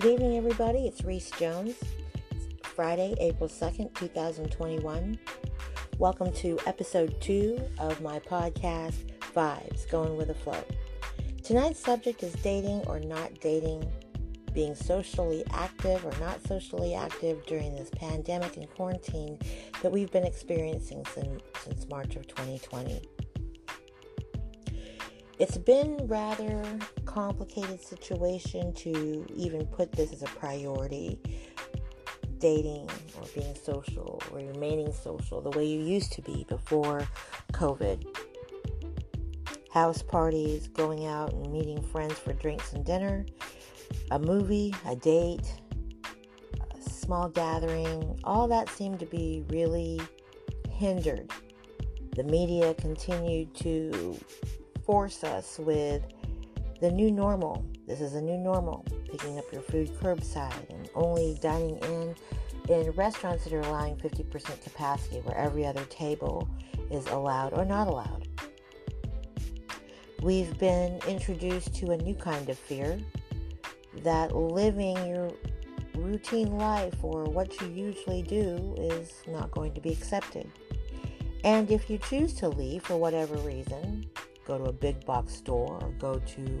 [0.00, 0.86] Good evening, everybody.
[0.86, 1.74] It's Reese Jones.
[2.30, 5.18] It's Friday, April 2nd, 2021.
[5.98, 8.94] Welcome to episode two of my podcast,
[9.36, 10.64] Vibes Going with the Flow.
[11.44, 13.92] Tonight's subject is dating or not dating,
[14.54, 19.38] being socially active or not socially active during this pandemic and quarantine
[19.82, 23.02] that we've been experiencing since, since March of 2020.
[25.40, 26.62] It's been rather
[27.06, 31.18] complicated situation to even put this as a priority.
[32.36, 37.08] Dating or being social or remaining social the way you used to be before
[37.52, 38.04] COVID.
[39.70, 43.24] House parties, going out and meeting friends for drinks and dinner,
[44.10, 45.54] a movie, a date,
[46.70, 50.02] a small gathering, all that seemed to be really
[50.70, 51.30] hindered.
[52.14, 54.18] The media continued to
[54.90, 56.02] force us with
[56.80, 57.64] the new normal.
[57.86, 58.84] This is a new normal.
[59.08, 62.16] Picking up your food curbside and only dining in
[62.68, 66.48] in restaurants that are allowing 50% capacity where every other table
[66.90, 68.26] is allowed or not allowed.
[70.22, 72.98] We've been introduced to a new kind of fear
[74.02, 75.30] that living your
[75.94, 80.50] routine life or what you usually do is not going to be accepted.
[81.44, 84.06] And if you choose to leave for whatever reason,
[84.50, 86.60] go to a big box store or go to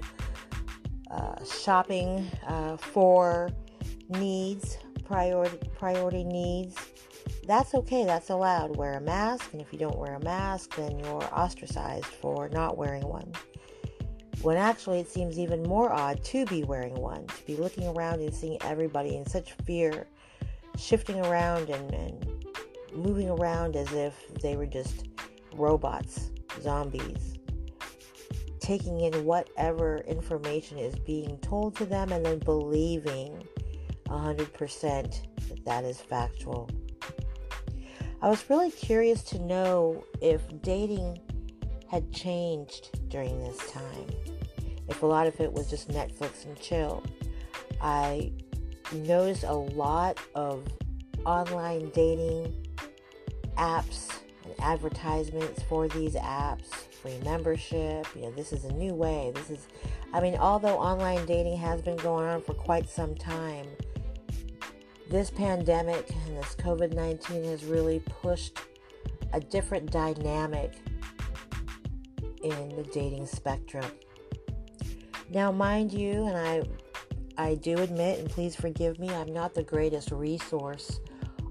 [1.10, 3.50] uh, shopping uh, for
[4.10, 6.76] needs, priority, priority needs.
[7.48, 8.76] That's okay, that's allowed.
[8.76, 12.78] Wear a mask, and if you don't wear a mask, then you're ostracized for not
[12.78, 13.32] wearing one.
[14.42, 18.20] When actually, it seems even more odd to be wearing one, to be looking around
[18.20, 20.06] and seeing everybody in such fear,
[20.78, 22.46] shifting around and, and
[22.94, 25.08] moving around as if they were just
[25.54, 26.30] robots,
[26.62, 27.39] zombies,
[28.60, 33.42] taking in whatever information is being told to them and then believing
[34.06, 36.68] 100% that that is factual.
[38.22, 41.18] I was really curious to know if dating
[41.90, 44.06] had changed during this time.
[44.88, 47.02] If a lot of it was just Netflix and chill.
[47.80, 48.32] I
[48.92, 50.66] noticed a lot of
[51.24, 52.66] online dating
[53.56, 54.10] apps
[54.44, 58.06] and advertisements for these apps free membership.
[58.14, 59.32] You know, this is a new way.
[59.34, 59.68] This is,
[60.12, 63.66] I mean, although online dating has been going on for quite some time,
[65.08, 68.58] this pandemic and this COVID 19 has really pushed
[69.32, 70.74] a different dynamic
[72.42, 73.84] in the dating spectrum.
[75.32, 76.62] Now, mind you, and I,
[77.36, 81.00] I do admit, and please forgive me, I'm not the greatest resource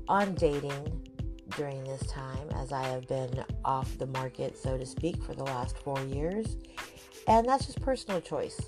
[0.07, 1.08] on dating
[1.51, 5.43] during this time as I have been off the market, so to speak, for the
[5.43, 6.57] last four years.
[7.27, 8.59] And that's just personal choice.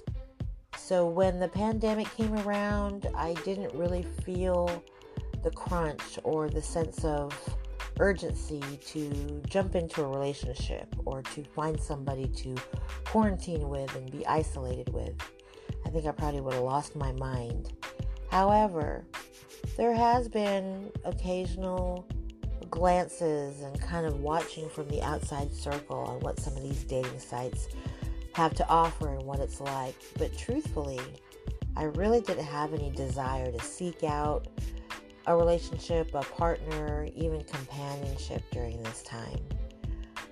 [0.77, 4.83] So when the pandemic came around, I didn't really feel
[5.43, 7.33] the crunch or the sense of
[7.99, 12.55] urgency to jump into a relationship or to find somebody to
[13.05, 15.13] quarantine with and be isolated with.
[15.85, 17.73] I think I probably would have lost my mind.
[18.29, 19.05] However,
[19.77, 22.07] there has been occasional
[22.71, 27.19] glances and kind of watching from the outside circle on what some of these dating
[27.19, 27.67] sites
[28.33, 29.95] have to offer and what it's like.
[30.17, 30.99] But truthfully,
[31.75, 34.47] I really didn't have any desire to seek out
[35.27, 39.39] a relationship, a partner, even companionship during this time.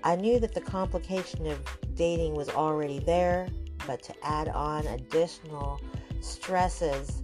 [0.02, 1.58] I knew that the complication of
[1.94, 3.48] dating was already there,
[3.86, 5.80] but to add on additional
[6.20, 7.22] stresses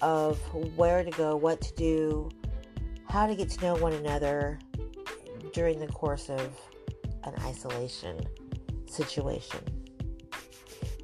[0.00, 0.38] of
[0.76, 2.28] where to go, what to do,
[3.08, 4.58] how to get to know one another
[5.52, 6.56] during the course of
[7.24, 8.20] an isolation
[8.86, 9.60] situation.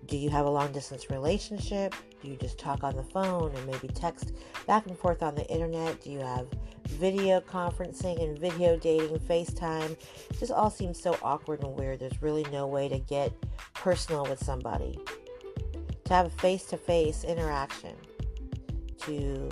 [0.07, 1.95] Do you have a long distance relationship?
[2.23, 4.35] Do you just talk on the phone and maybe text
[4.67, 6.03] back and forth on the internet?
[6.03, 6.49] Do you have
[6.87, 9.93] video conferencing and video dating, FaceTime?
[9.93, 12.01] It just all seems so awkward and weird.
[12.01, 13.33] There's really no way to get
[13.75, 14.99] personal with somebody.
[16.05, 17.97] To have a face to face interaction,
[19.07, 19.49] to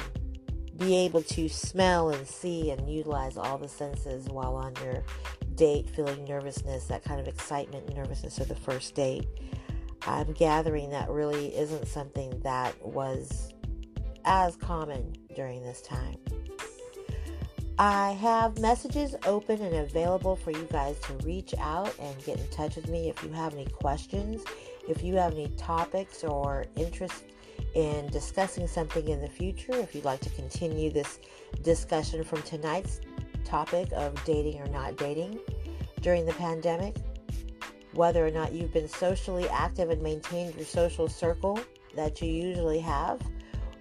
[0.80, 5.04] be able to smell and see and utilize all the senses while on your
[5.54, 9.26] date, feeling nervousness, that kind of excitement and nervousness of the first date.
[10.06, 13.52] I'm gathering that really isn't something that was
[14.24, 16.16] as common during this time.
[17.78, 22.48] I have messages open and available for you guys to reach out and get in
[22.48, 24.42] touch with me if you have any questions,
[24.88, 27.24] if you have any topics or interest
[27.74, 31.20] in discussing something in the future, if you'd like to continue this
[31.62, 33.00] discussion from tonight's
[33.44, 35.38] topic of dating or not dating
[36.00, 36.96] during the pandemic,
[37.92, 41.58] whether or not you've been socially active and maintained your social circle
[41.94, 43.20] that you usually have,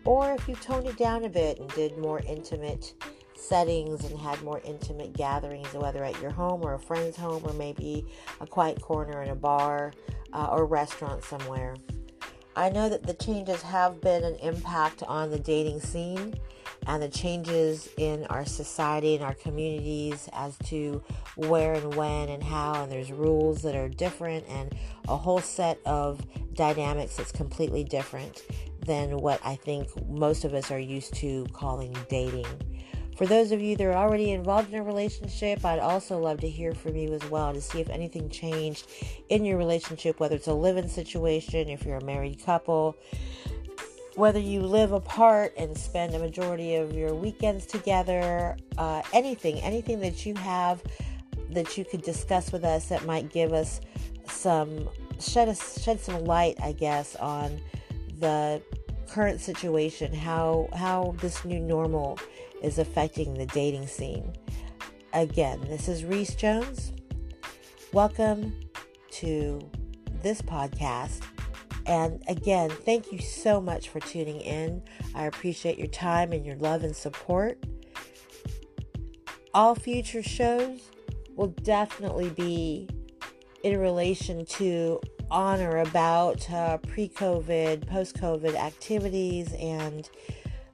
[0.06, 2.94] or if you toned it down a bit and did more intimate
[3.36, 7.54] settings and had more intimate gatherings, whether at your home or a friend's home, or
[7.54, 8.06] maybe
[8.42, 9.94] a quiet corner in a bar
[10.34, 11.75] uh, or restaurant somewhere.
[12.56, 16.34] I know that the changes have been an impact on the dating scene
[16.88, 21.04] and the changes in our society and our communities as to
[21.36, 24.75] where and when and how, and there's rules that are different and
[25.07, 28.44] a whole set of dynamics that's completely different
[28.86, 32.48] than what I think most of us are used to calling dating.
[33.19, 36.48] For those of you that are already involved in a relationship, I'd also love to
[36.48, 38.88] hear from you as well to see if anything changed
[39.27, 42.95] in your relationship, whether it's a live in situation, if you're a married couple,
[44.16, 50.00] whether you live apart and spend a majority of your weekends together, uh, anything, anything
[50.00, 50.81] that you have
[51.50, 53.81] that you could discuss with us that might give us
[54.30, 54.88] some
[55.19, 57.60] shed us shed some light, I guess, on
[58.18, 58.62] the
[59.10, 62.18] current situation, how how this new normal
[62.62, 64.34] is affecting the dating scene.
[65.14, 66.94] Again, this is Reese Jones.
[67.94, 68.54] Welcome
[69.12, 69.60] to
[70.22, 71.22] this podcast.
[71.86, 74.84] And again, thank you so much for tuning in.
[75.16, 77.64] I appreciate your time and your love and support.
[79.54, 80.92] All future shows
[81.36, 82.88] will definitely be
[83.64, 85.02] in relation to
[85.32, 90.10] on or about uh, pre COVID, post COVID activities and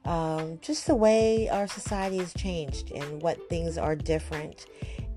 [0.06, 4.66] um, just the way our society has changed and what things are different.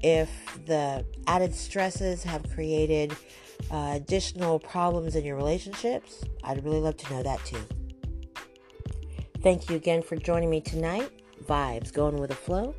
[0.02, 0.30] If
[0.66, 3.16] the added stresses have created
[3.70, 7.62] uh, additional problems in your relationships, I'd really love to know that too.
[9.42, 11.10] Thank you again for joining me tonight.
[11.46, 12.76] Vibes going with the flow.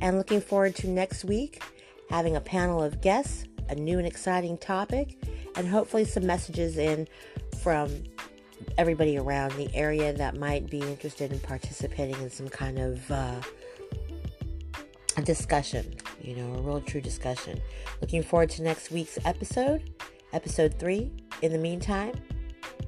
[0.00, 1.62] And looking forward to next week
[2.10, 5.18] having a panel of guests, a new and exciting topic,
[5.56, 7.08] and hopefully some messages in
[7.62, 8.04] from
[8.78, 13.40] everybody around the area that might be interested in participating in some kind of uh,
[15.24, 17.60] discussion, you know, a real true discussion.
[18.00, 19.90] Looking forward to next week's episode,
[20.32, 21.12] episode three.
[21.42, 22.14] In the meantime,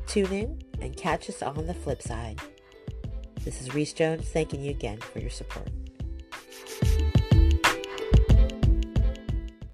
[0.07, 2.41] tune in and catch us on the flip side.
[3.45, 5.69] This is Reese Jones thanking you again for your support.